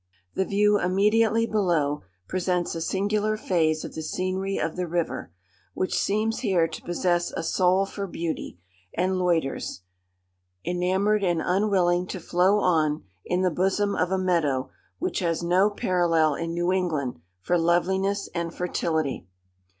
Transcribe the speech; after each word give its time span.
The 0.33 0.45
view 0.45 0.79
immediately 0.79 1.45
below 1.45 2.01
presents 2.27 2.73
a 2.73 2.81
singular 2.81 3.37
phase 3.37 3.85
of 3.85 3.93
the 3.93 4.01
scenery 4.01 4.57
of 4.57 4.75
the 4.75 4.87
river, 4.87 5.31
which 5.75 5.95
seems 5.95 6.39
here 6.39 6.67
to 6.67 6.81
possess 6.81 7.29
a 7.31 7.43
soul 7.43 7.85
for 7.85 8.07
beauty, 8.07 8.57
and 8.95 9.19
loiters, 9.19 9.83
enamoured 10.65 11.23
and 11.23 11.39
unwilling 11.39 12.07
to 12.07 12.19
flow 12.19 12.61
on, 12.61 13.03
in 13.25 13.43
the 13.43 13.51
bosom 13.51 13.95
of 13.95 14.09
a 14.11 14.17
meadow 14.17 14.71
which 14.97 15.19
has 15.19 15.43
no 15.43 15.69
parallel 15.69 16.33
in 16.33 16.51
New 16.51 16.71
England 16.71 17.19
for 17.39 17.55
loveliness 17.55 18.27
and 18.33 18.55
fertility. 18.55 19.27